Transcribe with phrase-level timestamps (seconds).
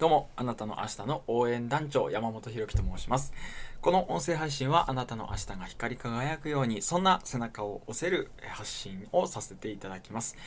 [0.00, 3.34] どうも、あなたの明日の応援団長、山本博樹と申します。
[3.82, 10.38] この音声配信はあなたの明日が光り輝くように、そんな背中を押せる発信をさせていただきます。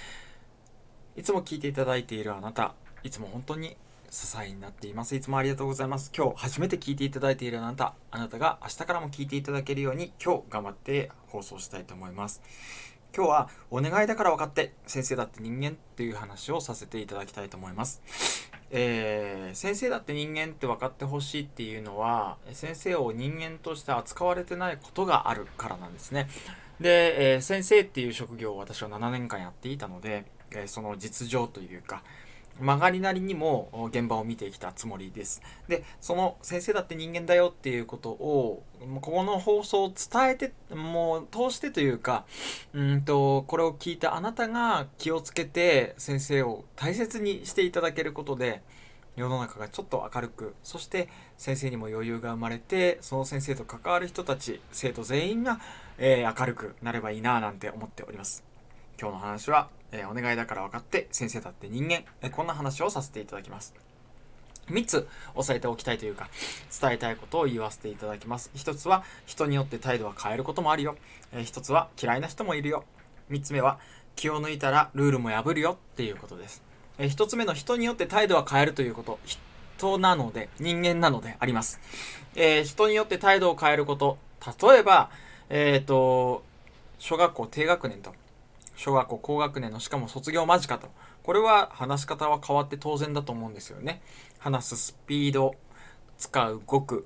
[1.15, 3.77] いつも聞いていただいているあなた、いつも本当に
[4.09, 5.15] 支えになっています。
[5.15, 6.11] いつもありがとうございます。
[6.17, 12.41] 今日初めて聞いていただいているあなた、あなたが明日からも聞いていただけるように今日頑張って放送したいと思います。
[13.15, 18.01] 今日はお願いだから分かって先生だって人間っていう話をさせていただきたいと思います。
[18.75, 26.27] えー、先生だって人間って分かってほしいっていうのは先生を人間として扱われてないことがあるからなんですね。
[26.79, 32.01] で、えー、先生っていう職業を私は7年間やっていたので、えー、その実情というか、
[32.59, 35.41] 曲がりなりにも現場を見てきたつもりです。
[35.67, 38.63] で、その先生だって人間だよっていうことを、
[39.01, 42.25] ここの放送を伝えて、もう通してというか、
[42.73, 48.61] うんと、これを聞いたあなたが気をつけて先生を大切にしていただけることで、
[49.15, 55.59] 世の中がちょっと明るく、そして先生にも余裕が生まれて、その先生と関わる人たち、生徒全員が、
[55.97, 58.43] えー、明るくなればいいなぁなんて思っております。
[58.99, 63.73] 今日の話は、えー、お願いだから分かって先生だって人間、えー、こんな話をさせていただきます。
[64.67, 66.29] 3つ押さえておきたいというか、
[66.81, 68.49] 伝えたいことを言わせていただきます。
[68.55, 70.95] 1つは、人によって態度は変えることもあるよ。
[71.33, 72.85] えー、1つは、嫌いな人もいるよ。
[73.29, 73.77] 3つ目は、
[74.15, 76.63] 気を抜いたらルールも破るよっていうことです。
[76.97, 79.19] えー、1つ目の人によって態度は変えるということ。
[79.25, 81.81] 人なので、人間なのであります。
[82.35, 84.17] えー、人によって態度を変えること。
[84.61, 85.09] 例えば、
[85.49, 86.43] えっ、ー、と、
[86.99, 88.13] 小学校低学年と
[88.75, 90.87] 小学校高学年のしかも卒業間近と。
[91.23, 94.01] これは話し方は変わって当然だと思うんですよね。
[94.39, 95.55] 話すスピード、
[96.17, 97.05] 使う語句、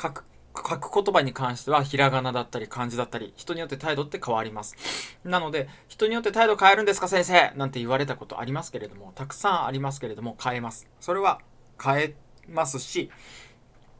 [0.00, 0.24] 書く、
[0.54, 4.76] 書く言葉に関してはひらがなだったり漢字だったり、人によって態度って変わります。
[5.24, 7.52] なので、人によって態度変えるんですか先生？
[7.56, 10.88] なんて言われたことありますけれども、たくさんありますけれども、変えます。
[11.00, 11.40] それは
[11.82, 12.14] 変え
[12.48, 13.10] ますし、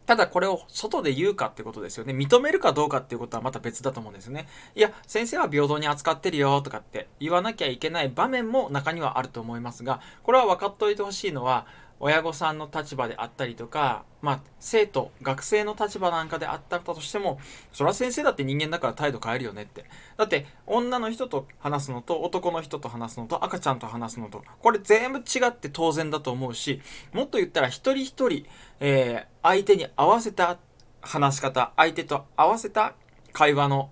[0.07, 2.13] ただこれを外で言うかってことですよね。
[2.13, 4.49] 認めるかどうかっていうことはまた別だと思うんですよね。
[4.75, 11.67] いや、先生は平等に扱ってるよとかって言わなきゃいけない場面も中にはあると思いますが、これは分かっておいてほしいのは、
[12.05, 17.39] 親御さんの立場であったりとか、まあ、生徒、学生の立場なんかであったとしても、
[17.73, 19.85] それは先生だって人間だから態度変えるよねって。
[20.17, 28.47] だって、女の人と話すのと、男の人と話すのと、赤ちゃんと話すのと、これ全部違って当然だと思うし、もっと言ったら一人一人、
[28.81, 30.59] えー、相手に合わせた
[31.03, 32.95] 話し方、相手と合わせた
[33.33, 33.91] 会話の、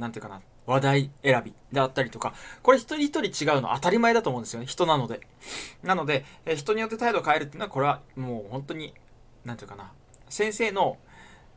[0.00, 4.66] 何て言うかな、話題選びであったりとか、これ一人一人違うの当たり前だと思うんですよね。
[4.66, 5.20] 人なので。
[5.82, 8.94] なので、え人によって態度を変えるっていうのは、これはもう本当に、
[9.44, 9.92] なんていうかな、
[10.28, 10.98] 先生の、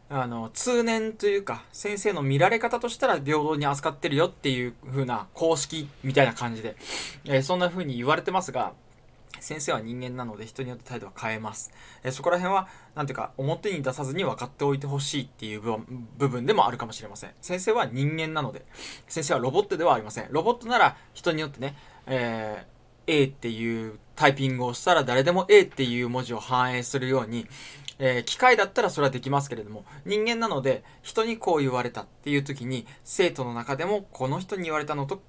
[0.10, 6.76] あの、通念というか、先生の見られ方としたら平等に扱ってるよっていう風な公式みたいな感じで、
[7.26, 8.74] え、そんな風に言われてますが、
[9.46, 11.72] 先生は人間なので人によって態度は変えます。
[12.04, 15.62] えそこら辺は、なんていうか、表に出さずに分かっておいてほしいっていう
[16.18, 17.32] 部分でもあるかもしれません。
[17.42, 18.66] 先生は人間なので、
[19.08, 20.30] 先生はロボットではありません。
[20.32, 21.76] ロボットなら人によってね、
[22.08, 27.46] えー、A っていうタイピングをしたら誰でも A っていう文字を反映するように、
[28.00, 35.22] えー、機械だったらそれはできますけれども、人間なので人にこう言われたっていう時に、生徒の中でもこの人に言われたのと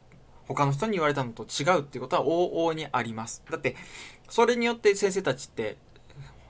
[0.48, 3.42] 他の人に言われたのと違うっていうことは往々にあります。
[3.50, 3.76] だって、
[4.28, 5.76] それによって先生たちって、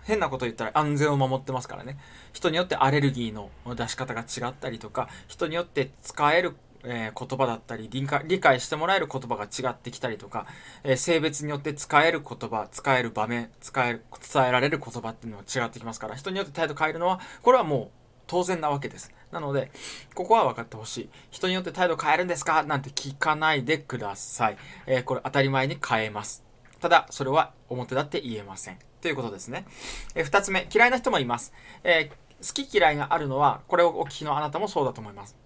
[0.04, 1.98] 変なこと言ったら安全を守ってますからね。
[2.32, 6.56] 人によってアレルギーの出し方が違ったりとか、人によって使える
[6.88, 10.46] えー、言葉だったり理解理解してもらえる言葉が違ってきたりとか、
[10.84, 19.70] えー、性別によって使える言葉使える場面使える伝えられる言葉っていうのは違ってきますから人によって態度変えるのはこれはもう当然なわけですなので、
[20.14, 21.10] ここは分かってほしい。
[21.30, 22.62] 人によって態度変えるんですか？
[22.62, 24.56] なんて聞かないでください。
[24.86, 26.44] えー、これ当たり前に変えます。
[26.80, 28.78] ただ、それは表だって言えません。
[29.00, 29.66] ということですね。
[30.14, 31.52] えー、二つ目、嫌いな人もいます。
[31.82, 35.36] えー、好き嫌いがあるのは、これをお聞きのあなたもそうだと思います。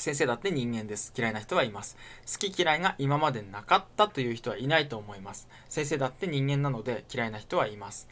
[0.00, 1.12] 先生だって人間です。
[1.16, 1.96] 嫌いな人はいます。
[2.26, 5.46] 好き嫌いが今までなかったという人はいないと思います。
[5.68, 8.08] 先生だって人間なので嫌いな人はいます。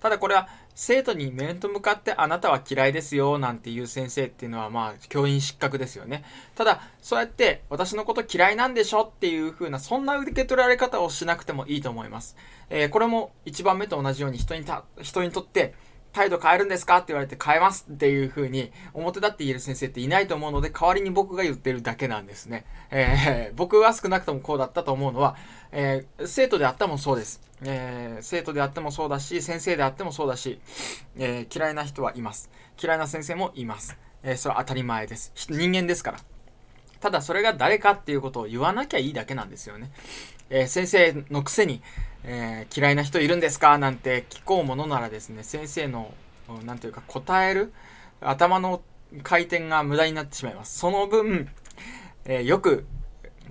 [0.00, 6.24] ただこれは生徒に面と向かってあなたは嫌いですよなんていう先生っていうのはまあ教員失格ですよね。
[6.54, 9.02] ただそうやって私のこと嫌いなんでしょ？
[9.02, 12.36] っていう風なそんな受け取られ方をしなくてもいいと思います。
[12.70, 15.74] えー、これも1番目と同じように人にた人にとって
[16.12, 22.64] 態度変えるんですかって言われて変えますっていう風に表立って言える先生っていないと思うので代わりに僕が言ってるだけなんですね。
[22.90, 25.36] えー、僕は少なくともこうだったと思うのは、
[25.72, 27.40] えー、生徒であってもそうです。
[27.64, 30.60] えー、生徒であってもそうだし、先生であってもそうだし、
[31.16, 32.50] え嫌いな人はいます。
[32.82, 33.96] 嫌いな先生もいます。
[34.22, 35.32] えそれは当たり前です。
[35.48, 36.18] 人間ですから。
[37.00, 39.90] ただそれが誰かっていうことを言わなきゃいいだけなんですよね。
[40.50, 41.82] え先生のくせに、
[42.24, 43.78] えー、嫌いな人いるんですか？
[43.78, 46.14] なんて聞こうものならですね、先生の、
[46.64, 47.72] なんというか答える
[48.20, 48.82] 頭の
[49.22, 50.78] 回転が無駄になってしまいます。
[50.78, 51.48] その分、
[52.24, 52.86] えー、よく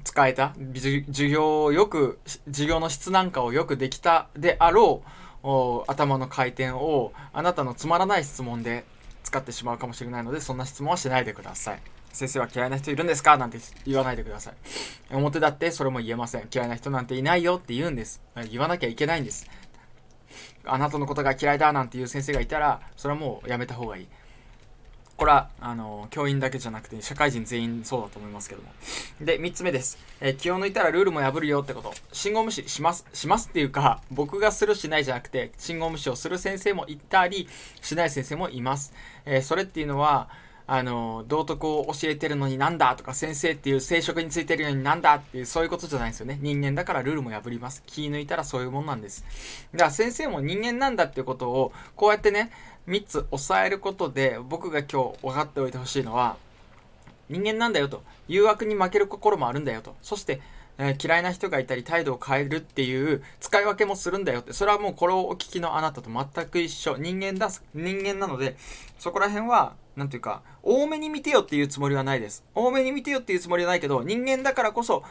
[0.03, 5.03] 使えた、授業をよく、授業の質なんかをよくできたであろ
[5.43, 8.85] う、頭の回転をあなたのつまらない質問で
[9.23, 11.79] 使ってしまうかもしれないので、そんな質問はしないでください。
[12.13, 13.37] 先生は嫌いな人いるんですか？
[13.37, 14.53] なんて言わないでください。
[15.15, 16.47] 表だってそれも言えません。
[16.53, 18.21] 嫌いな人なんていないよって言うんです。
[18.49, 19.47] 言わなきゃいけないんです。
[20.65, 24.07] あなたのことが嫌いだなんていう先生がいたら、それはもうやめた方がいい。
[25.17, 28.69] これは、あの、教員だけじゃなくて、社会人全員そうだと思いますけども。
[29.19, 29.99] で、3つ目です。
[30.19, 31.93] え、気を抜いたらルールも破るよってこと。
[32.11, 37.47] 信号無視します、しますっていうか、僕がするしないじゃなくて、信号無視をする先生もいたり、
[37.81, 38.93] しない先生もいます。
[39.25, 40.27] え、それっていうのは、
[40.73, 46.39] あの、道徳を教えてるのになんだとか、先生っていう生殖についてるのになんだっていう、そういうことじゃないんですよね。
[46.41, 47.83] 人間だからルールも破ります。
[47.85, 49.25] 気抜いたらそういうもんなんです。
[49.73, 52.51] だから先生も人間なんだっていうことを、こうやってね、
[52.87, 56.37] 3つ押さえることで僕が今日分かっておいてほしいのは
[57.29, 60.39] 人間なんだよと誘惑に負ける心もあるんだよとそして、
[60.83, 68.57] えー、嫌いな人がいたり態度を変えるっていう使い分けもするんだよってそれはもうこれをお聞きのあなたと全く一緒人間だ人間なので
[68.97, 75.03] そこら辺は何ていうか多めに見てよっていうつもりはないです多めに見てよっていうつもりはないけど人間だからこそ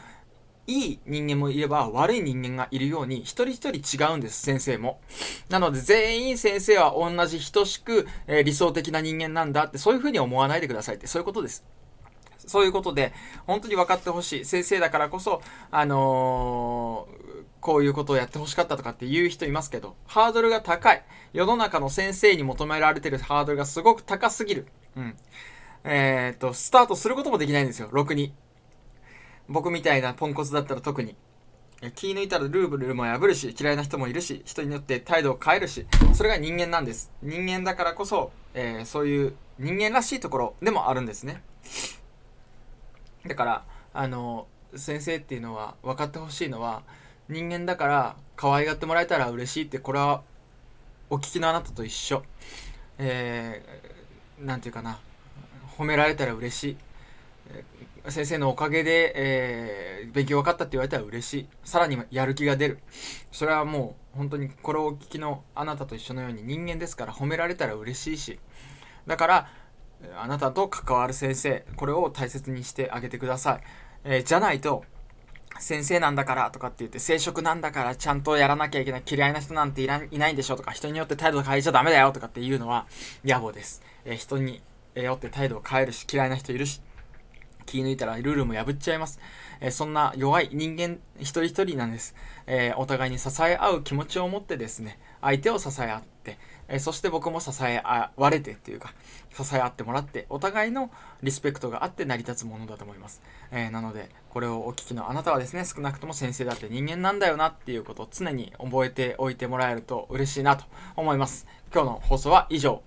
[0.67, 5.01] いい人間もいれば悪い人間がいるように一人一人違うんです、先生も。
[5.49, 11.65] なので全員先生は同じ等しく、えー、理想的な人間なんだってそういうふうに思わないでくださいってそういうことです。
[12.47, 13.13] そういうことで、
[13.45, 14.45] 本当に分かってほしい。
[14.45, 21.03] 先生だからこそ、あのー、こういうことをやってほしかったとかって言う人いますけど、ハードルが高い。
[21.33, 24.67] 世の中の先生に求められてるハードルがすごく高すぎる。
[24.95, 25.15] うん。
[25.83, 28.33] えー、っと、スタートすることもできないんですよ、ろくに。
[29.47, 31.15] 僕みたいなポンコツだったら特に。
[31.95, 37.11] 気抜いたらルーブルも破るし、嫌いな人もいるし、人によって態度を変えるし、それが人間なんです。
[37.23, 41.41] 人間だからこそ、えー、そういう人間らしいところでもあるんですね。
[43.27, 46.83] だから、あの、先生っていうのは分かってほしいのは、
[47.29, 50.21] 人間だから可愛がってもらえたら嬉しいって、これは
[51.09, 52.23] お聞きのあなたと一緒。
[52.97, 54.99] えー、ていうかな、
[55.77, 56.77] 褒められたら嬉しい。
[58.09, 61.47] 先生のおかげで、えー、勉強分かったって言われたら嬉しい。
[61.63, 62.79] さらにやる気が出る。
[63.31, 68.39] それはもう本当にこれをお聞きのあなたと一緒のように人間ですから褒められたら嬉しいし。
[69.05, 69.49] だから、
[70.17, 73.61] あなたと関わる先生、これを大切にしてあげてください。
[74.03, 74.83] えー、じゃないと、
[75.59, 82.87] 先生なんだからとかって言って、生殖なんだからちゃんとやらなきゃいけない、嫌いな人なんていらいないんでしょとか、人によって態度変えちゃダメだよとかっていうのは
[83.23, 83.81] 野暮です。
[84.05, 84.61] えー、人に
[84.95, 86.81] よって態度を変えるし、嫌いな人いるし、
[87.65, 89.19] 気抜いたらルールも破っちゃいます。
[89.59, 92.15] えー、そんな弱い人間一人一人なんです。
[92.47, 96.37] えー、お互いに支え合う気持ちを持ってですね、相手を支え合って、
[96.67, 98.93] え、そして僕も支え合われてっていうか、
[99.33, 100.89] 支え合ってもらって、お互いの
[101.21, 103.21] リスペクトがあって成り立つものだと思います。
[103.51, 110.65] えなので、これをお聞きのあなたはですね、少なくとも先生だって人間なんだよなっていうことを常に覚えておいてもらえると嬉しいなと
[110.95, 111.47] 思います。
[111.73, 112.81] 今日の放送は以上。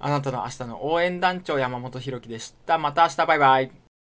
[0.00, 2.78] あなたの明日の応援団長山本博樹でした。
[2.78, 3.83] また明日バイバイ。